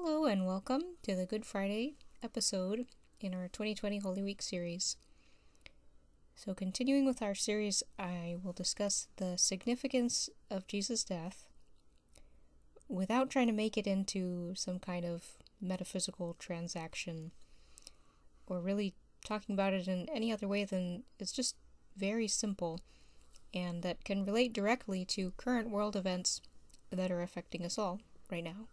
Hello, 0.00 0.26
and 0.26 0.46
welcome 0.46 0.82
to 1.02 1.16
the 1.16 1.26
Good 1.26 1.44
Friday 1.44 1.96
episode 2.22 2.86
in 3.20 3.34
our 3.34 3.48
2020 3.48 3.98
Holy 3.98 4.22
Week 4.22 4.40
series. 4.40 4.96
So, 6.36 6.54
continuing 6.54 7.04
with 7.04 7.20
our 7.20 7.34
series, 7.34 7.82
I 7.98 8.36
will 8.40 8.52
discuss 8.52 9.08
the 9.16 9.36
significance 9.36 10.30
of 10.52 10.68
Jesus' 10.68 11.02
death 11.02 11.48
without 12.88 13.28
trying 13.28 13.48
to 13.48 13.52
make 13.52 13.76
it 13.76 13.88
into 13.88 14.54
some 14.54 14.78
kind 14.78 15.04
of 15.04 15.32
metaphysical 15.60 16.36
transaction 16.38 17.32
or 18.46 18.60
really 18.60 18.94
talking 19.24 19.52
about 19.52 19.74
it 19.74 19.88
in 19.88 20.08
any 20.14 20.30
other 20.32 20.46
way 20.46 20.64
than 20.64 21.02
it's 21.18 21.32
just 21.32 21.56
very 21.96 22.28
simple 22.28 22.80
and 23.52 23.82
that 23.82 24.04
can 24.04 24.24
relate 24.24 24.52
directly 24.52 25.04
to 25.06 25.32
current 25.32 25.70
world 25.70 25.96
events 25.96 26.40
that 26.90 27.10
are 27.10 27.20
affecting 27.20 27.64
us 27.64 27.76
all 27.76 28.00
right 28.30 28.44
now. 28.44 28.68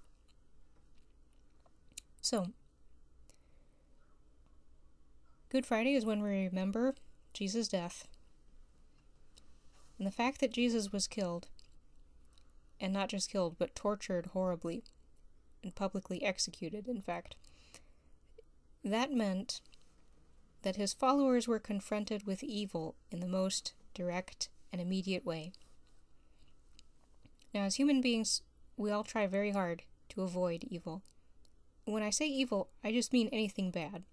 So, 2.25 2.47
Good 5.49 5.63
Friday 5.63 5.93
is 5.93 6.07
when 6.07 6.23
we 6.23 6.47
remember 6.47 6.95
Jesus' 7.33 7.67
death. 7.67 8.07
And 9.99 10.07
the 10.07 10.11
fact 10.11 10.39
that 10.39 10.51
Jesus 10.51 10.91
was 10.91 11.07
killed, 11.07 11.49
and 12.81 12.91
not 12.91 13.09
just 13.09 13.29
killed, 13.29 13.57
but 13.59 13.75
tortured 13.75 14.31
horribly, 14.33 14.83
and 15.61 15.75
publicly 15.75 16.23
executed, 16.23 16.87
in 16.87 16.99
fact, 16.99 17.35
that 18.83 19.11
meant 19.11 19.61
that 20.63 20.77
his 20.77 20.93
followers 20.93 21.47
were 21.47 21.59
confronted 21.59 22.25
with 22.25 22.43
evil 22.43 22.95
in 23.11 23.19
the 23.19 23.27
most 23.27 23.75
direct 23.93 24.49
and 24.73 24.81
immediate 24.81 25.27
way. 25.27 25.51
Now, 27.53 27.65
as 27.65 27.75
human 27.75 28.01
beings, 28.01 28.41
we 28.77 28.89
all 28.89 29.03
try 29.03 29.27
very 29.27 29.51
hard 29.51 29.83
to 30.09 30.23
avoid 30.23 30.63
evil. 30.63 31.03
When 31.85 32.03
I 32.03 32.09
say 32.09 32.27
evil, 32.27 32.69
I 32.83 32.91
just 32.91 33.13
mean 33.13 33.29
anything 33.31 33.71
bad. 33.71 34.03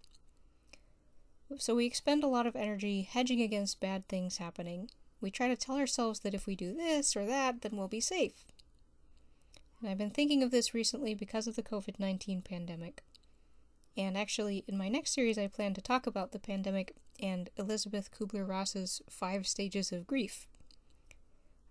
So 1.59 1.75
we 1.75 1.87
expend 1.87 2.23
a 2.23 2.29
lot 2.29 2.47
of 2.47 2.56
energy 2.56 3.03
hedging 3.03 3.41
against 3.42 3.81
bad 3.81 4.09
things 4.09 4.39
happening. 4.39 4.91
We 5.20 5.31
try 5.31 5.48
to 5.48 5.56
tell 5.56 5.77
ourselves 5.77 6.20
that 6.20 6.34
if 6.34 6.47
we 6.47 6.56
do 6.56 6.75
this 6.75 7.17
or 7.17 7.27
that, 7.27 7.62
then 7.62 7.77
we'll 7.77 7.89
be 7.89 8.01
safe. 8.01 8.45
And 9.81 9.91
I've 9.91 9.98
been 9.98 10.11
thinking 10.11 10.42
of 10.42 10.51
this 10.51 10.75
recently 10.75 11.14
because 11.14 11.47
of 11.47 11.56
the 11.56 11.62
COVID 11.62 11.98
19 11.98 12.42
pandemic. 12.42 13.03
And 13.97 14.17
actually, 14.17 14.64
in 14.67 14.79
my 14.79 14.89
next 14.89 15.12
series, 15.12 15.36
I 15.36 15.47
plan 15.48 15.75
to 15.75 15.83
talk 15.83 16.07
about 16.07 16.33
the 16.33 16.39
pandemic 16.39 16.95
and 17.20 17.51
Elizabeth 17.57 18.11
Kubler 18.11 18.48
Ross's 18.48 19.03
five 19.11 19.47
stages 19.47 19.92
of 19.92 20.07
grief. 20.07 20.47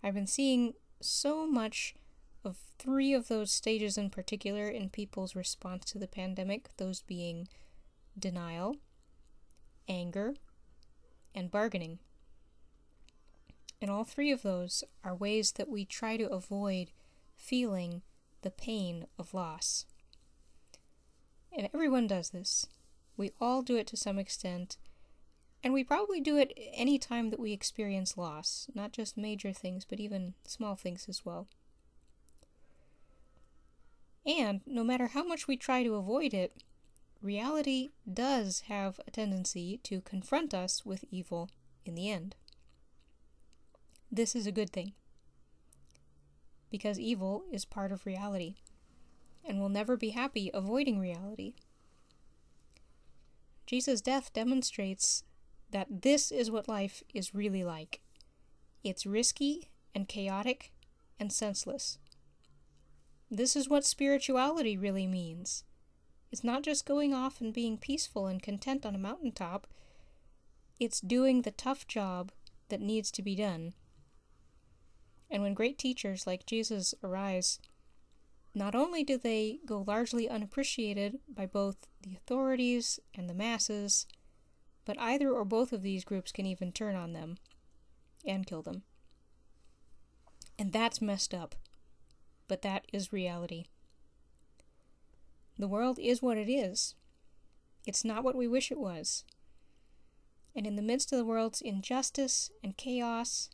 I've 0.02 0.14
been 0.14 0.26
seeing 0.26 0.74
so 1.00 1.46
much 1.46 1.94
of 2.44 2.56
three 2.78 3.12
of 3.12 3.28
those 3.28 3.52
stages 3.52 3.96
in 3.96 4.10
particular 4.10 4.68
in 4.68 4.90
people's 4.90 5.36
response 5.36 5.84
to 5.86 5.98
the 5.98 6.08
pandemic, 6.08 6.70
those 6.76 7.02
being 7.02 7.48
denial, 8.18 8.76
anger, 9.88 10.34
and 11.34 11.50
bargaining. 11.50 11.98
And 13.80 13.90
all 13.90 14.04
three 14.04 14.30
of 14.30 14.42
those 14.42 14.84
are 15.02 15.14
ways 15.14 15.52
that 15.52 15.68
we 15.68 15.84
try 15.84 16.16
to 16.16 16.30
avoid 16.30 16.90
feeling 17.36 18.02
the 18.42 18.50
pain 18.50 19.06
of 19.18 19.34
loss. 19.34 19.86
And 21.56 21.68
everyone 21.74 22.06
does 22.06 22.30
this. 22.30 22.66
We 23.16 23.32
all 23.40 23.62
do 23.62 23.76
it 23.76 23.86
to 23.88 23.96
some 23.96 24.18
extent, 24.18 24.78
and 25.62 25.72
we 25.72 25.84
probably 25.84 26.20
do 26.20 26.38
it 26.38 26.52
any 26.72 26.98
time 26.98 27.30
that 27.30 27.40
we 27.40 27.52
experience 27.52 28.16
loss, 28.16 28.68
not 28.74 28.92
just 28.92 29.16
major 29.16 29.52
things, 29.52 29.84
but 29.84 30.00
even 30.00 30.34
small 30.44 30.76
things 30.76 31.06
as 31.08 31.24
well. 31.24 31.46
And 34.24 34.60
no 34.66 34.84
matter 34.84 35.08
how 35.08 35.24
much 35.24 35.48
we 35.48 35.56
try 35.56 35.82
to 35.82 35.94
avoid 35.94 36.32
it, 36.32 36.62
reality 37.20 37.90
does 38.10 38.64
have 38.68 39.00
a 39.06 39.10
tendency 39.10 39.80
to 39.84 40.00
confront 40.00 40.54
us 40.54 40.84
with 40.84 41.04
evil 41.10 41.50
in 41.84 41.94
the 41.94 42.10
end. 42.10 42.36
This 44.10 44.36
is 44.36 44.46
a 44.46 44.52
good 44.52 44.70
thing. 44.70 44.92
Because 46.70 47.00
evil 47.00 47.44
is 47.52 47.64
part 47.64 47.92
of 47.92 48.06
reality, 48.06 48.56
and 49.44 49.58
we'll 49.58 49.68
never 49.68 49.96
be 49.96 50.10
happy 50.10 50.50
avoiding 50.54 50.98
reality. 50.98 51.54
Jesus' 53.66 54.00
death 54.00 54.32
demonstrates 54.32 55.24
that 55.70 56.02
this 56.02 56.30
is 56.30 56.50
what 56.50 56.68
life 56.68 57.02
is 57.12 57.34
really 57.34 57.64
like 57.64 58.00
it's 58.84 59.06
risky 59.06 59.70
and 59.94 60.08
chaotic 60.08 60.72
and 61.20 61.32
senseless. 61.32 61.98
This 63.34 63.56
is 63.56 63.66
what 63.66 63.86
spirituality 63.86 64.76
really 64.76 65.06
means. 65.06 65.64
It's 66.30 66.44
not 66.44 66.62
just 66.62 66.84
going 66.84 67.14
off 67.14 67.40
and 67.40 67.50
being 67.50 67.78
peaceful 67.78 68.26
and 68.26 68.42
content 68.42 68.84
on 68.84 68.94
a 68.94 68.98
mountaintop, 68.98 69.66
it's 70.78 71.00
doing 71.00 71.40
the 71.40 71.50
tough 71.50 71.86
job 71.86 72.30
that 72.68 72.82
needs 72.82 73.10
to 73.12 73.22
be 73.22 73.34
done. 73.34 73.72
And 75.30 75.42
when 75.42 75.54
great 75.54 75.78
teachers 75.78 76.26
like 76.26 76.44
Jesus 76.44 76.94
arise, 77.02 77.58
not 78.54 78.74
only 78.74 79.02
do 79.02 79.16
they 79.16 79.60
go 79.64 79.82
largely 79.86 80.28
unappreciated 80.28 81.18
by 81.26 81.46
both 81.46 81.86
the 82.02 82.14
authorities 82.14 83.00
and 83.14 83.30
the 83.30 83.34
masses, 83.34 84.06
but 84.84 85.00
either 85.00 85.30
or 85.30 85.46
both 85.46 85.72
of 85.72 85.80
these 85.80 86.04
groups 86.04 86.32
can 86.32 86.44
even 86.44 86.70
turn 86.70 86.96
on 86.96 87.14
them 87.14 87.38
and 88.26 88.46
kill 88.46 88.60
them. 88.60 88.82
And 90.58 90.70
that's 90.70 91.00
messed 91.00 91.32
up 91.32 91.54
but 92.52 92.60
that 92.60 92.84
is 92.92 93.14
reality. 93.14 93.64
The 95.58 95.66
world 95.66 95.98
is 95.98 96.20
what 96.20 96.36
it 96.36 96.52
is. 96.52 96.94
It's 97.86 98.04
not 98.04 98.22
what 98.22 98.36
we 98.36 98.46
wish 98.46 98.70
it 98.70 98.76
was. 98.76 99.24
And 100.54 100.66
in 100.66 100.76
the 100.76 100.82
midst 100.82 101.12
of 101.12 101.18
the 101.18 101.24
world's 101.24 101.62
injustice 101.62 102.50
and 102.62 102.76
chaos, 102.76 103.48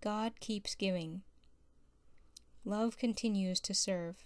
God 0.00 0.38
keeps 0.38 0.76
giving. 0.76 1.22
Love 2.64 2.96
continues 2.96 3.58
to 3.58 3.74
serve. 3.74 4.24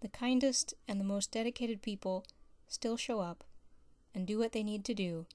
The 0.00 0.06
kindest 0.06 0.74
and 0.86 1.00
the 1.00 1.04
most 1.04 1.32
dedicated 1.32 1.82
people 1.82 2.24
still 2.68 2.96
show 2.96 3.18
up 3.18 3.42
and 4.14 4.28
do 4.28 4.38
what 4.38 4.52
they 4.52 4.62
need 4.62 4.84
to 4.84 4.94
do, 4.94 5.26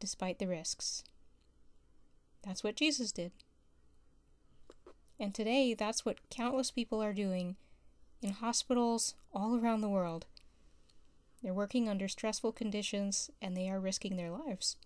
despite 0.00 0.40
the 0.40 0.48
risks. 0.48 1.04
That's 2.42 2.64
what 2.64 2.74
Jesus 2.74 3.12
did. 3.12 3.30
And 5.18 5.34
today, 5.34 5.74
that's 5.74 6.04
what 6.04 6.28
countless 6.30 6.70
people 6.70 7.02
are 7.02 7.14
doing 7.14 7.56
in 8.22 8.32
hospitals 8.32 9.14
all 9.32 9.56
around 9.56 9.80
the 9.80 9.88
world. 9.88 10.26
They're 11.42 11.54
working 11.54 11.88
under 11.88 12.08
stressful 12.08 12.52
conditions 12.52 13.30
and 13.40 13.56
they 13.56 13.68
are 13.68 13.80
risking 13.80 14.16
their 14.16 14.30
lives. 14.30 14.76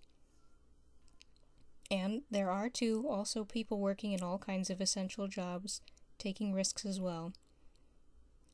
And 1.91 2.23
there 2.31 2.51
are, 2.51 2.69
too, 2.69 3.07
also 3.09 3.45
people 3.45 3.81
working 3.81 4.13
in 4.13 4.23
all 4.23 4.39
kinds 4.39 4.71
of 4.71 4.81
essential 4.81 5.27
jobs, 5.27 5.81
taking 6.19 6.53
risks 6.53 6.85
as 6.85 7.01
well. 7.01 7.33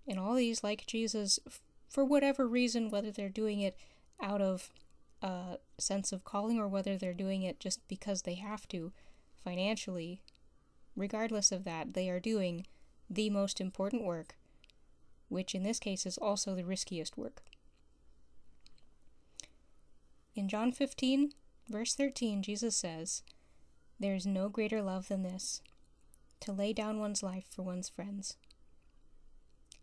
And 0.09 0.19
all 0.19 0.35
these, 0.35 0.65
like 0.65 0.87
Jesus, 0.87 1.39
for 1.89 2.05
whatever 2.05 2.47
reason, 2.47 2.91
whether 2.91 3.11
they're 3.11 3.29
doing 3.29 3.61
it 3.61 3.77
out 4.23 4.41
of 4.41 4.71
a 5.21 5.59
sense 5.79 6.13
of 6.13 6.25
calling 6.25 6.59
or 6.59 6.69
whether 6.69 6.97
they're 6.97 7.13
doing 7.13 7.43
it 7.43 7.61
just 7.61 7.87
because 7.89 8.23
they 8.23 8.35
have 8.35 8.69
to 8.69 8.93
financially 9.43 10.23
regardless 10.97 11.53
of 11.53 11.65
that, 11.65 11.95
they 11.95 12.09
are 12.09 12.21
doing 12.21 12.67
the 13.09 13.31
most 13.31 13.61
important 13.61 14.05
work, 14.05 14.35
which 15.29 15.55
in 15.55 15.63
this 15.63 15.79
case 15.79 16.07
is 16.07 16.19
also 16.19 16.55
the 16.55 16.65
riskiest 16.65 17.17
work. 17.17 17.43
In 20.35 20.49
John 20.49 20.73
15, 20.73 21.33
verse 21.69 21.95
13, 21.95 22.43
Jesus 22.43 22.77
says, 22.77 23.23
There 24.01 24.15
is 24.15 24.27
no 24.27 24.49
greater 24.49 24.83
love 24.83 25.09
than 25.09 25.23
this, 25.23 25.63
to 26.41 26.53
lay 26.53 26.73
down 26.73 26.99
one's 26.99 27.23
life 27.23 27.47
for 27.51 27.63
one's 27.63 27.89
friends. 27.89 28.37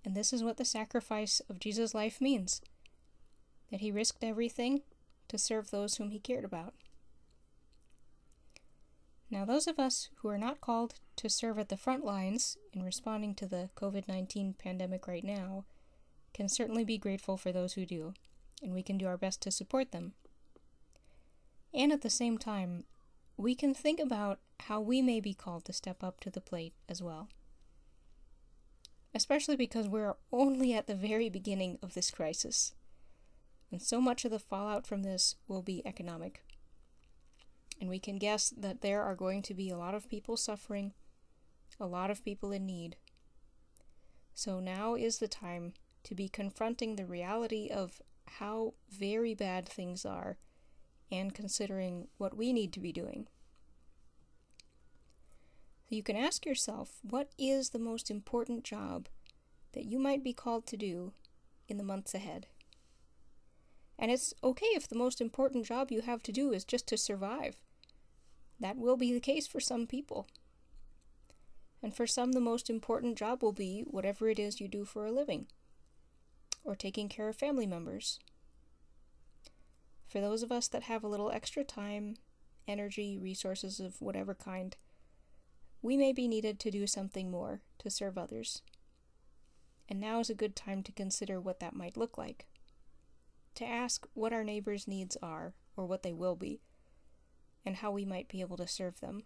And 0.05 0.15
this 0.15 0.33
is 0.33 0.43
what 0.43 0.57
the 0.57 0.65
sacrifice 0.65 1.41
of 1.49 1.59
Jesus' 1.59 1.93
life 1.93 2.19
means 2.19 2.61
that 3.71 3.81
he 3.81 3.91
risked 3.91 4.23
everything 4.23 4.81
to 5.29 5.37
serve 5.37 5.71
those 5.71 5.95
whom 5.95 6.11
he 6.11 6.19
cared 6.19 6.45
about. 6.45 6.73
Now, 9.33 9.45
those 9.45 9.65
of 9.65 9.79
us 9.79 10.09
who 10.17 10.29
are 10.29 10.37
not 10.37 10.61
called 10.61 10.93
to 11.15 11.27
serve 11.27 11.57
at 11.57 11.69
the 11.69 11.75
front 11.75 12.05
lines 12.05 12.55
in 12.71 12.83
responding 12.83 13.33
to 13.35 13.47
the 13.47 13.71
COVID 13.75 14.07
19 14.07 14.53
pandemic 14.59 15.07
right 15.07 15.23
now 15.23 15.65
can 16.35 16.47
certainly 16.47 16.85
be 16.85 16.99
grateful 16.99 17.35
for 17.35 17.51
those 17.51 17.73
who 17.73 17.83
do, 17.83 18.13
and 18.61 18.75
we 18.75 18.83
can 18.83 18.95
do 18.95 19.07
our 19.07 19.17
best 19.17 19.41
to 19.41 19.49
support 19.49 19.91
them. 19.91 20.13
And 21.73 21.91
at 21.91 22.03
the 22.03 22.11
same 22.11 22.37
time, 22.37 22.83
we 23.35 23.55
can 23.55 23.73
think 23.73 23.99
about 23.99 24.37
how 24.59 24.79
we 24.79 25.01
may 25.01 25.19
be 25.19 25.33
called 25.33 25.65
to 25.65 25.73
step 25.73 26.03
up 26.03 26.19
to 26.19 26.29
the 26.29 26.39
plate 26.39 26.75
as 26.87 27.01
well. 27.01 27.27
Especially 29.15 29.55
because 29.55 29.87
we're 29.87 30.13
only 30.31 30.75
at 30.75 30.85
the 30.85 30.93
very 30.93 31.29
beginning 31.29 31.79
of 31.81 31.95
this 31.95 32.11
crisis, 32.11 32.75
and 33.71 33.81
so 33.81 33.99
much 33.99 34.25
of 34.25 34.31
the 34.31 34.37
fallout 34.37 34.85
from 34.85 35.01
this 35.01 35.37
will 35.47 35.63
be 35.63 35.81
economic 35.87 36.43
and 37.79 37.89
we 37.89 37.99
can 37.99 38.17
guess 38.17 38.49
that 38.55 38.81
there 38.81 39.01
are 39.01 39.15
going 39.15 39.41
to 39.43 39.53
be 39.53 39.69
a 39.69 39.77
lot 39.77 39.95
of 39.95 40.09
people 40.09 40.37
suffering, 40.37 40.93
a 41.79 41.85
lot 41.85 42.09
of 42.11 42.23
people 42.23 42.51
in 42.51 42.65
need. 42.65 42.95
So 44.33 44.59
now 44.59 44.95
is 44.95 45.19
the 45.19 45.27
time 45.27 45.73
to 46.03 46.15
be 46.15 46.27
confronting 46.27 46.95
the 46.95 47.05
reality 47.05 47.69
of 47.69 48.01
how 48.25 48.73
very 48.89 49.33
bad 49.33 49.67
things 49.67 50.05
are 50.05 50.37
and 51.11 51.33
considering 51.33 52.07
what 52.17 52.35
we 52.35 52.51
need 52.51 52.73
to 52.73 52.79
be 52.79 52.91
doing. 52.91 53.27
So 55.89 55.95
you 55.95 56.03
can 56.03 56.15
ask 56.15 56.45
yourself 56.45 56.99
what 57.03 57.29
is 57.37 57.69
the 57.69 57.79
most 57.79 58.09
important 58.09 58.63
job 58.63 59.07
that 59.73 59.85
you 59.85 59.99
might 59.99 60.23
be 60.23 60.33
called 60.33 60.65
to 60.67 60.77
do 60.77 61.13
in 61.67 61.77
the 61.77 61.83
months 61.83 62.13
ahead? 62.15 62.47
And 63.97 64.11
it's 64.11 64.33
okay 64.43 64.67
if 64.67 64.87
the 64.87 64.97
most 64.97 65.21
important 65.21 65.65
job 65.65 65.91
you 65.91 66.01
have 66.01 66.23
to 66.23 66.31
do 66.31 66.51
is 66.51 66.65
just 66.65 66.87
to 66.87 66.97
survive. 66.97 67.55
That 68.59 68.77
will 68.77 68.97
be 68.97 69.13
the 69.13 69.19
case 69.19 69.47
for 69.47 69.59
some 69.59 69.87
people. 69.87 70.27
And 71.81 71.93
for 71.93 72.07
some, 72.07 72.31
the 72.31 72.39
most 72.39 72.69
important 72.69 73.17
job 73.17 73.43
will 73.43 73.51
be 73.51 73.83
whatever 73.85 74.29
it 74.29 74.39
is 74.39 74.61
you 74.61 74.67
do 74.67 74.85
for 74.85 75.05
a 75.05 75.11
living, 75.11 75.47
or 76.63 76.75
taking 76.75 77.09
care 77.09 77.27
of 77.27 77.35
family 77.35 77.67
members. 77.67 78.19
For 80.07 80.21
those 80.21 80.43
of 80.43 80.51
us 80.51 80.67
that 80.69 80.83
have 80.83 81.03
a 81.03 81.07
little 81.07 81.31
extra 81.31 81.63
time, 81.63 82.15
energy, 82.67 83.17
resources 83.17 83.79
of 83.79 84.01
whatever 84.01 84.33
kind, 84.33 84.77
we 85.81 85.97
may 85.97 86.13
be 86.13 86.29
needed 86.29 86.59
to 86.61 86.71
do 86.71 86.87
something 86.87 87.29
more 87.29 87.61
to 87.79 87.89
serve 87.89 88.17
others. 88.17 88.61
And 89.89 89.99
now 89.99 90.19
is 90.19 90.29
a 90.29 90.35
good 90.35 90.55
time 90.55 90.83
to 90.83 90.93
consider 90.93 91.41
what 91.41 91.59
that 91.59 91.75
might 91.75 91.97
look 91.97 92.17
like. 92.17 92.45
To 93.55 93.65
ask 93.65 94.07
what 94.13 94.33
our 94.33 94.43
neighbors' 94.43 94.87
needs 94.87 95.17
are, 95.21 95.53
or 95.77 95.85
what 95.85 96.03
they 96.03 96.13
will 96.13 96.35
be, 96.35 96.61
and 97.65 97.77
how 97.77 97.91
we 97.91 98.05
might 98.05 98.27
be 98.27 98.41
able 98.41 98.57
to 98.57 98.67
serve 98.67 98.99
them. 98.99 99.23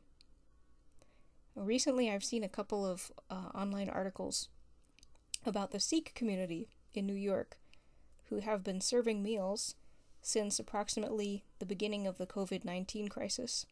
Recently, 1.56 2.12
I've 2.12 2.24
seen 2.24 2.44
a 2.44 2.50
couple 2.50 2.86
of 2.86 3.12
uh, 3.30 3.50
online 3.56 3.90
articles 3.90 4.50
about 5.46 5.72
the 5.72 5.80
Sikh 5.80 6.14
community 6.14 6.70
in 6.94 7.06
New 7.06 7.16
York 7.16 7.58
who 8.30 8.40
have 8.40 8.64
been 8.64 8.82
serving 8.82 9.24
meals 9.24 9.76
since 10.22 10.60
approximately 10.60 11.46
the 11.60 11.66
beginning 11.66 12.06
of 12.06 12.18
the 12.18 12.28
COVID 12.28 12.66
19 12.66 13.08
crisis. 13.08 13.66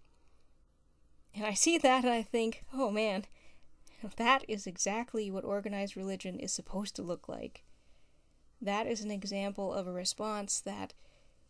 And 1.36 1.46
I 1.46 1.54
see 1.54 1.78
that 1.80 2.04
and 2.04 2.14
I 2.14 2.24
think, 2.24 2.64
oh 2.74 2.90
man, 2.90 3.26
that 4.18 4.46
is 4.48 4.66
exactly 4.66 5.30
what 5.30 5.44
organized 5.44 5.98
religion 5.98 6.40
is 6.40 6.54
supposed 6.54 6.96
to 6.96 7.02
look 7.02 7.28
like. 7.28 7.64
That 8.62 8.88
is 8.88 9.02
an 9.02 9.12
example 9.12 9.74
of 9.74 9.88
a 9.88 9.92
response 9.92 10.60
that 10.62 10.94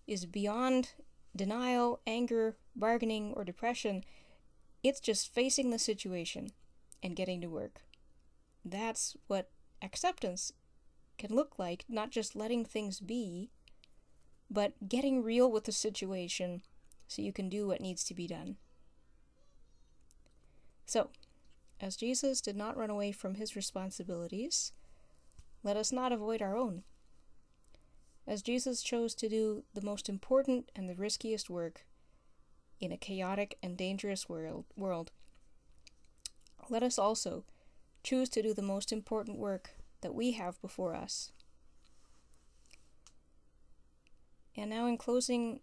is 0.08 0.26
beyond 0.26 0.92
denial, 1.36 2.00
anger, 2.06 2.56
bargaining, 2.76 3.34
or 3.34 3.44
depression 3.44 4.04
it's 4.86 5.00
just 5.00 5.34
facing 5.34 5.72
the 5.72 5.80
situation 5.80 6.52
and 7.02 7.16
getting 7.16 7.42
to 7.42 7.48
work. 7.48 7.82
That's 8.64 9.18
what 9.26 9.50
acceptance 9.82 10.52
can 11.18 11.36
look 11.36 11.58
like, 11.58 11.86
not 11.90 12.12
just 12.12 12.36
letting 12.36 12.64
things 12.64 13.00
be, 13.00 13.50
but 14.48 14.88
getting 14.88 15.24
real 15.24 15.52
with 15.52 15.64
the 15.64 15.72
situation 15.72 16.62
so 17.08 17.24
you 17.24 17.34
can 17.34 17.50
do 17.50 17.66
what 17.66 17.82
needs 17.82 18.04
to 18.04 18.14
be 18.14 18.28
done. 18.28 18.58
So, 20.86 21.10
as 21.82 21.96
Jesus 21.96 22.40
did 22.40 22.56
not 22.56 22.78
run 22.78 22.92
away 22.92 23.12
from 23.12 23.36
his 23.36 23.56
responsibilities, 23.56 24.72
let 25.64 25.78
us 25.78 25.92
not 25.92 26.12
avoid 26.12 26.44
our 26.44 26.56
own. 26.56 26.84
As 28.28 28.42
Jesus 28.42 28.82
chose 28.82 29.14
to 29.16 29.30
do 29.30 29.64
the 29.74 29.82
most 29.82 30.10
important 30.10 30.72
and 30.76 30.90
the 30.90 30.96
riskiest 30.96 31.50
work, 31.50 31.86
in 32.80 32.92
a 32.92 32.98
chaotic 32.98 33.58
and 33.64 33.78
dangerous 33.78 34.28
world, 34.28 34.66
world. 34.76 35.12
Let 36.70 36.84
us 36.84 36.98
also 37.00 37.44
choose 38.04 38.30
to 38.30 38.42
do 38.42 38.54
the 38.54 38.62
most 38.62 38.92
important 38.92 39.38
work 39.38 39.72
that 40.02 40.14
we 40.14 40.32
have 40.34 40.62
before 40.62 40.96
us. 40.96 41.32
And 44.56 44.70
now 44.70 44.86
in 44.88 44.98
closing 44.98 45.60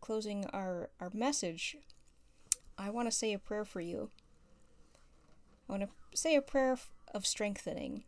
closing 0.00 0.46
our, 0.52 0.90
our 1.00 1.10
message, 1.12 1.76
I 2.78 2.88
want 2.88 3.08
to 3.08 3.16
say 3.16 3.32
a 3.32 3.38
prayer 3.38 3.64
for 3.64 3.80
you. 3.80 4.10
I 5.68 5.72
want 5.72 5.82
to 5.82 6.16
say 6.16 6.34
a 6.34 6.40
prayer 6.40 6.78
of 7.12 7.26
strengthening. 7.26 8.04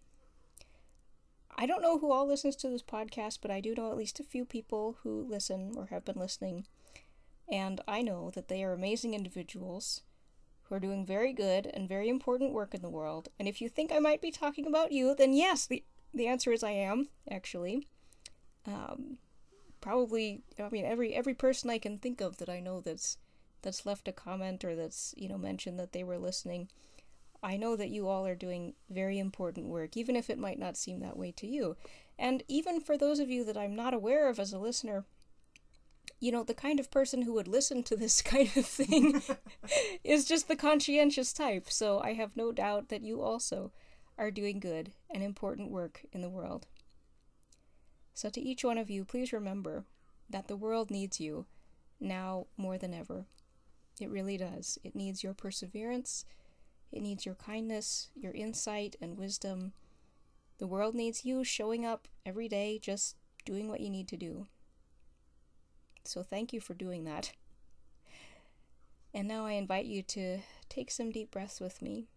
I 1.61 1.67
don't 1.67 1.83
know 1.83 1.99
who 1.99 2.11
all 2.11 2.27
listens 2.27 2.57
to 2.57 2.69
this 2.69 2.83
podcast, 2.83 3.39
but 3.43 3.51
I 3.51 3.61
do 3.61 3.75
know 3.75 3.91
at 3.91 3.97
least 3.97 4.19
a 4.19 4.25
few 4.25 4.45
people 4.45 4.97
who 5.03 5.27
listen 5.29 5.75
or 5.77 5.87
have 5.87 6.05
been 6.05 6.19
listening 6.19 6.65
and 7.51 7.81
I 7.89 8.03
know 8.03 8.31
that 8.35 8.49
they 8.49 8.63
are 8.63 8.73
amazing 8.73 9.15
individuals 9.15 10.03
who 10.63 10.77
are 10.77 10.81
doing 10.81 11.05
very 11.05 11.33
good 11.33 11.67
and 11.67 11.89
very 11.89 12.09
important 12.09 12.53
work 12.53 12.75
in 12.75 12.83
the 12.83 12.89
world. 12.89 13.29
And 13.39 13.49
if 13.49 13.61
you 13.61 13.69
think 13.69 13.91
I 13.91 13.99
might 13.99 14.23
be 14.23 14.31
talking 14.31 14.67
about 14.67 14.93
you, 14.93 15.15
then 15.17 15.33
yes, 15.33 15.67
the, 15.67 15.83
the 16.15 16.29
answer 16.29 16.53
is 16.53 16.63
I 16.63 16.71
am, 16.71 17.09
actually. 17.29 17.89
Um, 18.67 19.19
probably, 19.81 20.43
I 20.61 20.69
mean, 20.69 20.85
every 20.85 21.13
every 21.15 21.35
person 21.35 21.71
I 21.71 21.79
can 21.79 21.99
think 21.99 22.21
of 22.21 22.37
that 22.37 22.49
I 22.49 22.61
know 22.61 22.81
that's 22.81 23.17
that's 23.63 23.85
left 23.85 24.07
a 24.07 24.13
comment 24.13 24.65
or 24.65 24.77
that's 24.77 25.13
you 25.17 25.29
know 25.29 25.39
mentioned 25.39 25.79
that 25.81 25.93
they 25.93 26.05
were 26.05 26.19
listening. 26.19 26.69
I 27.43 27.57
know 27.57 27.77
that 27.77 27.91
you 27.91 28.09
all 28.09 28.27
are 28.27 28.35
doing 28.35 28.75
very 28.91 29.19
important 29.19 29.69
work, 29.69 29.97
even 29.97 30.17
if 30.17 30.29
it 30.29 30.39
might 30.39 30.59
not 30.59 30.77
seem 30.77 31.01
that 31.01 31.17
way 31.17 31.33
to 31.33 31.47
you. 31.47 31.77
And 32.19 32.43
even 32.49 32.81
for 32.81 32.99
those 32.99 33.19
of 33.19 33.31
you 33.31 33.45
that 33.45 33.57
I'm 33.57 33.75
not 33.75 33.95
aware 33.95 34.29
of 34.29 34.39
as 34.39 34.53
a 34.53 34.59
listener, 34.59 35.05
you 36.21 36.31
know, 36.31 36.45
the 36.45 36.55
kind 36.55 36.79
of 36.79 36.91
person 36.91 37.23
who 37.23 37.33
would 37.33 37.49
listen 37.49 37.83
to 37.85 37.97
this 37.97 38.21
kind 38.23 38.51
of 38.57 38.67
thing 38.67 39.23
is 40.05 40.27
just 40.27 40.49
the 40.49 40.57
conscientious 40.57 41.33
type. 41.33 41.71
So 41.71 42.01
I 42.01 42.13
have 42.13 42.37
no 42.37 42.53
doubt 42.53 42.89
that 42.89 43.03
you 43.03 43.23
also 43.23 43.73
are 44.19 44.31
doing 44.31 44.61
good 44.61 44.93
and 45.09 45.23
important 45.23 45.71
work 45.71 46.03
in 46.13 46.21
the 46.21 46.29
world. 46.29 46.67
So, 48.13 48.29
to 48.29 48.41
each 48.41 48.65
one 48.65 48.77
of 48.77 48.91
you, 48.91 49.07
please 49.07 49.33
remember 49.33 49.87
that 50.29 50.47
the 50.47 50.57
world 50.57 50.91
needs 50.91 51.21
you 51.21 51.47
now 51.99 52.49
more 52.59 52.77
than 52.77 52.93
ever. 52.93 53.25
It 53.99 54.11
really 54.11 54.37
does. 54.37 54.79
It 54.85 54.95
needs 54.95 55.23
your 55.23 55.33
perseverance, 55.33 56.27
it 56.93 57.03
needs 57.03 57.25
your 57.25 57.37
kindness, 57.37 58.09
your 58.15 58.33
insight, 58.33 58.97
and 59.01 59.17
wisdom. 59.17 59.73
The 60.59 60.67
world 60.67 60.95
needs 60.95 61.25
you 61.25 61.45
showing 61.45 61.87
up 61.87 62.09
every 62.27 62.49
day, 62.49 62.79
just 62.81 63.17
doing 63.45 63.69
what 63.69 63.81
you 63.81 63.91
need 63.91 64.09
to 64.09 64.17
do. 64.17 64.47
So 66.05 66.23
thank 66.23 66.53
you 66.53 66.61
for 66.61 66.75
doing 66.75 67.05
that. 67.05 67.33
And 69.13 69.27
now 69.27 69.47
I 69.47 69.53
invite 69.53 69.87
you 69.87 70.03
to 70.03 70.39
take 70.69 70.91
some 70.91 71.11
deep 71.11 71.31
breaths 71.31 71.61
with 71.61 71.83
me. 71.83 72.09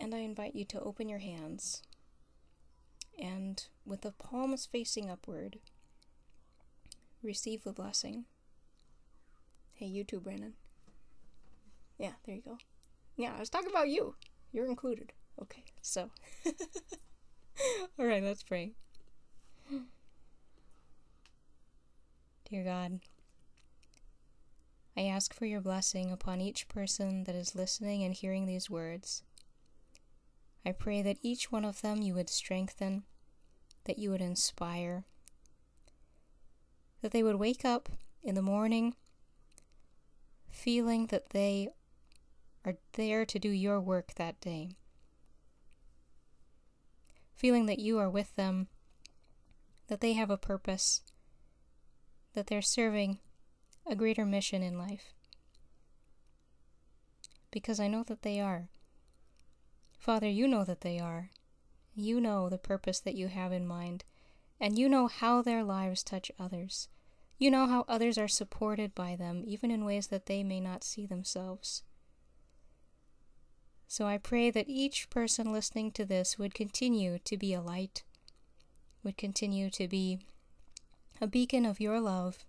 And 0.00 0.14
I 0.14 0.18
invite 0.18 0.54
you 0.54 0.64
to 0.66 0.80
open 0.80 1.08
your 1.08 1.18
hands 1.18 1.82
and, 3.18 3.66
with 3.84 4.02
the 4.02 4.12
palms 4.12 4.64
facing 4.64 5.10
upward, 5.10 5.58
receive 7.22 7.64
the 7.64 7.72
blessing. 7.72 8.24
Hey, 9.74 9.86
you 9.86 10.04
too, 10.04 10.20
Brandon. 10.20 10.54
Yeah, 11.98 12.12
there 12.24 12.34
you 12.34 12.42
go. 12.42 12.58
Yeah, 13.16 13.34
I 13.36 13.40
was 13.40 13.50
talking 13.50 13.70
about 13.70 13.88
you. 13.88 14.14
You're 14.52 14.66
included. 14.66 15.12
Okay, 15.40 15.64
so. 15.82 16.10
All 17.98 18.06
right, 18.06 18.22
let's 18.22 18.42
pray. 18.42 18.72
Dear 22.48 22.64
God, 22.64 23.00
I 24.96 25.02
ask 25.02 25.34
for 25.34 25.44
your 25.44 25.60
blessing 25.60 26.10
upon 26.10 26.40
each 26.40 26.66
person 26.66 27.24
that 27.24 27.34
is 27.34 27.54
listening 27.54 28.02
and 28.02 28.14
hearing 28.14 28.46
these 28.46 28.70
words. 28.70 29.22
I 30.64 30.72
pray 30.72 31.02
that 31.02 31.18
each 31.22 31.52
one 31.52 31.64
of 31.64 31.82
them 31.82 32.02
you 32.02 32.14
would 32.14 32.30
strengthen, 32.30 33.04
that 33.84 33.98
you 33.98 34.10
would 34.10 34.20
inspire, 34.20 35.04
that 37.02 37.12
they 37.12 37.22
would 37.22 37.36
wake 37.36 37.64
up 37.64 37.88
in 38.22 38.34
the 38.34 38.42
morning 38.42 38.94
feeling 40.50 41.06
that 41.06 41.30
they 41.30 41.68
are 42.64 42.74
there 42.94 43.24
to 43.24 43.38
do 43.38 43.48
your 43.48 43.80
work 43.80 44.14
that 44.14 44.40
day. 44.40 44.70
Feeling 47.34 47.66
that 47.66 47.78
you 47.78 47.98
are 47.98 48.10
with 48.10 48.34
them, 48.34 48.66
that 49.86 50.00
they 50.00 50.14
have 50.14 50.30
a 50.30 50.36
purpose, 50.36 51.02
that 52.34 52.48
they're 52.48 52.60
serving 52.60 53.20
a 53.86 53.94
greater 53.94 54.26
mission 54.26 54.62
in 54.62 54.76
life. 54.76 55.14
Because 57.50 57.78
I 57.78 57.88
know 57.88 58.02
that 58.02 58.22
they 58.22 58.40
are. 58.40 58.68
Father, 59.98 60.28
you 60.28 60.48
know 60.48 60.64
that 60.64 60.80
they 60.80 60.98
are. 60.98 61.30
You 61.94 62.20
know 62.20 62.48
the 62.48 62.58
purpose 62.58 63.00
that 63.00 63.14
you 63.14 63.28
have 63.28 63.52
in 63.52 63.66
mind, 63.66 64.04
and 64.60 64.78
you 64.78 64.88
know 64.88 65.06
how 65.06 65.42
their 65.42 65.62
lives 65.62 66.02
touch 66.02 66.30
others. 66.38 66.88
You 67.38 67.50
know 67.50 67.66
how 67.66 67.84
others 67.86 68.18
are 68.18 68.28
supported 68.28 68.94
by 68.94 69.14
them, 69.14 69.44
even 69.46 69.70
in 69.70 69.84
ways 69.84 70.08
that 70.08 70.26
they 70.26 70.42
may 70.42 70.60
not 70.60 70.82
see 70.82 71.06
themselves. 71.06 71.82
So 73.86 74.06
I 74.06 74.18
pray 74.18 74.50
that 74.50 74.68
each 74.68 75.08
person 75.08 75.52
listening 75.52 75.92
to 75.92 76.04
this 76.04 76.38
would 76.38 76.52
continue 76.54 77.18
to 77.20 77.36
be 77.36 77.54
a 77.54 77.62
light, 77.62 78.02
would 79.02 79.16
continue 79.16 79.70
to 79.70 79.88
be 79.88 80.18
a 81.20 81.26
beacon 81.26 81.64
of 81.64 81.80
your 81.80 82.00
love 82.00 82.44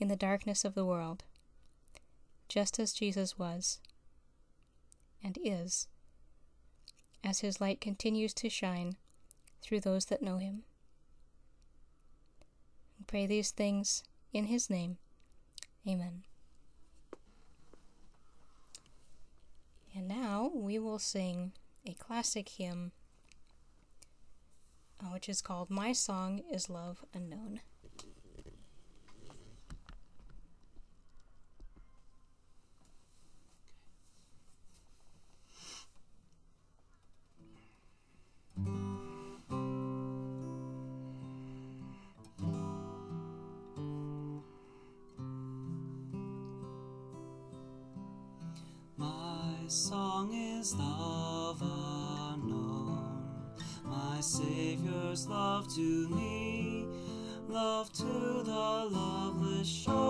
in 0.00 0.08
the 0.08 0.16
darkness 0.16 0.64
of 0.64 0.74
the 0.74 0.84
world. 0.86 1.24
just 2.48 2.78
as 2.80 2.92
Jesus 2.92 3.38
was 3.38 3.78
and 5.22 5.38
is, 5.44 5.86
as 7.22 7.40
his 7.40 7.60
light 7.60 7.80
continues 7.80 8.32
to 8.34 8.48
shine 8.48 8.96
through 9.62 9.80
those 9.80 10.06
that 10.06 10.22
know 10.22 10.38
him. 10.38 10.62
Pray 13.08 13.26
these 13.26 13.50
things 13.50 14.04
in 14.34 14.44
his 14.44 14.68
name. 14.68 14.98
Amen. 15.88 16.24
And 19.96 20.06
now 20.06 20.50
we 20.54 20.78
will 20.78 20.98
sing 20.98 21.52
a 21.86 21.94
classic 21.94 22.50
hymn, 22.50 22.92
uh, 25.00 25.06
which 25.06 25.26
is 25.26 25.40
called 25.40 25.70
My 25.70 25.94
Song 25.94 26.42
is 26.52 26.68
Love 26.68 27.02
Unknown. 27.14 27.60
Song 49.70 50.32
is 50.32 50.74
love 50.76 51.60
unknown. 51.60 53.22
My 53.84 54.16
Savior's 54.18 55.28
love 55.28 55.68
to 55.74 56.08
me, 56.08 56.86
love 57.48 57.92
to 57.92 58.42
the 58.44 58.88
loveless, 58.90 59.68
shown 59.68 60.07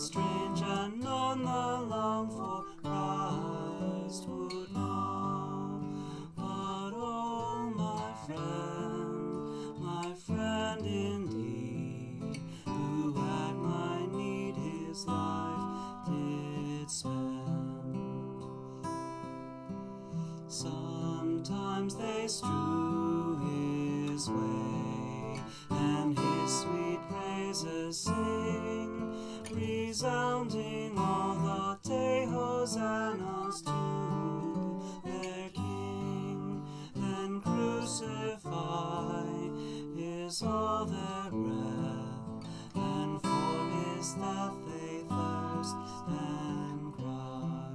strange 0.00 0.60
and 0.60 1.00
none 1.00 1.42
the 1.42 1.86
long 1.88 2.28
for 2.28 2.64
Christ 2.82 4.28
would 4.28 4.72
know. 4.74 5.80
But 6.36 6.92
oh, 6.94 7.72
my 7.74 8.12
friend, 8.26 9.80
my 9.80 10.12
friend 10.26 10.86
indeed, 10.86 12.42
who 12.66 13.16
at 13.16 13.54
my 13.56 14.06
need 14.12 14.56
his 14.56 15.06
life 15.06 16.06
did 16.06 16.90
spend. 16.90 18.44
Sometimes 20.48 21.94
they 21.96 22.26
strew 22.28 22.65
resounding 29.96 30.98
all 30.98 31.34
the 31.36 31.88
day 31.88 32.26
hosannas 32.28 33.62
to 33.62 34.82
their 35.02 35.48
King. 35.54 36.62
Then 36.94 37.40
crucify 37.40 39.24
is 39.96 40.42
all 40.42 40.84
their 40.84 41.30
breath, 41.30 42.44
and 42.74 43.22
for 43.22 43.70
his 43.96 44.12
death 44.12 44.52
they 44.66 45.00
thirst 45.08 45.76
and 46.08 46.92
cry. 46.92 47.70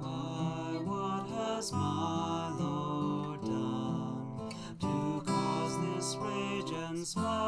Why, 0.00 0.80
what 0.82 1.28
has 1.28 1.70
my 1.70 2.50
Lord 2.58 3.44
done 3.44 4.50
to 4.80 5.22
cause 5.24 5.78
this 5.80 6.16
rage 6.20 6.72
and 6.72 7.06
spite? 7.06 7.43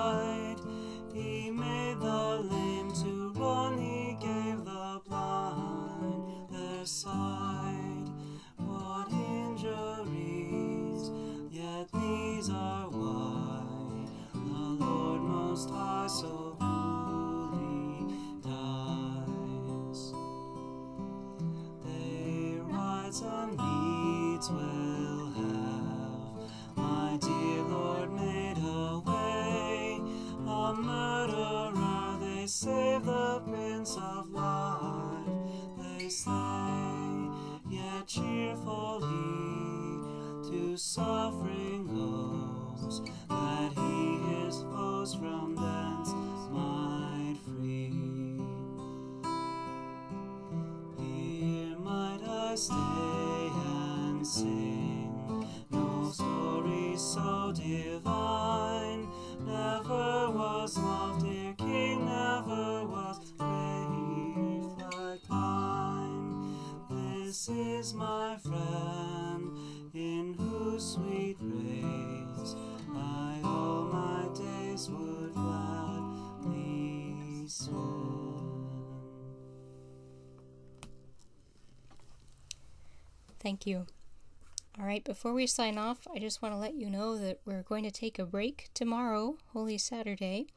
And 23.23 23.57
needs 23.57 24.51
will 24.51 25.31
have. 25.31 26.77
My 26.77 27.19
dear 27.21 27.63
Lord 27.63 28.13
made 28.13 28.59
a 28.59 28.99
way. 28.99 30.01
A 30.47 30.75
murderer, 30.75 32.19
they 32.21 32.47
save 32.47 33.05
the 33.05 33.41
Prince 33.49 33.97
of 33.97 34.31
Life. 34.31 35.27
They 35.79 36.09
slay, 36.09 37.31
yet 37.71 38.07
cheerfully 38.07 39.57
to 40.51 40.77
suffering 40.77 41.89
owes 41.91 43.01
that 43.29 43.73
he 43.75 44.19
his 44.45 44.63
foes 44.63 45.15
from 45.15 45.57
thence 45.57 46.13
might 46.51 47.37
free. 47.45 47.91
Here 50.99 51.79
might 51.79 52.21
I 52.23 52.55
stay 52.55 52.96
sing 54.37 55.49
no 55.71 56.11
story 56.13 56.95
so 56.97 57.53
divine. 57.57 59.09
Never 59.41 60.31
was 60.31 60.77
love, 60.77 61.23
dear 61.23 61.55
King, 61.55 62.05
never 62.05 62.85
was 62.85 63.19
grief 63.39 64.63
like 64.93 65.27
mine. 65.31 66.55
This 66.91 67.49
is 67.49 67.95
my 67.95 68.37
friend, 68.37 69.57
in 69.95 70.35
whose 70.39 70.85
sweet 70.85 71.39
praise 71.39 72.55
I 72.95 73.41
all 73.43 73.85
my 73.91 74.29
days 74.37 74.91
would 74.91 75.33
gladly 75.33 77.15
spend. 77.47 78.37
Thank 83.41 83.67
you. 83.67 83.87
All 84.79 84.85
right, 84.85 85.03
before 85.03 85.33
we 85.33 85.47
sign 85.47 85.79
off, 85.79 86.07
I 86.15 86.19
just 86.19 86.43
want 86.43 86.53
to 86.53 86.59
let 86.59 86.75
you 86.75 86.91
know 86.91 87.17
that 87.17 87.41
we're 87.47 87.63
going 87.63 87.85
to 87.85 87.91
take 87.91 88.19
a 88.19 88.27
break 88.27 88.69
tomorrow, 88.75 89.39
Holy 89.55 89.79
Saturday, 89.79 90.49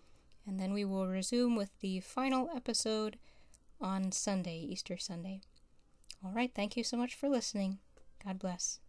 and 0.46 0.60
then 0.60 0.74
we 0.74 0.84
will 0.84 1.08
resume 1.08 1.56
with 1.56 1.70
the 1.80 2.02
final 2.02 2.50
episode 2.54 3.18
on 3.80 4.12
Sunday, 4.12 4.60
Easter 4.60 4.98
Sunday. 4.98 5.40
All 6.24 6.34
right, 6.34 6.52
thank 6.54 6.76
you 6.76 6.84
so 6.84 6.98
much 6.98 7.16
for 7.16 7.30
listening. 7.30 7.80
God 8.26 8.40
bless. 8.40 8.82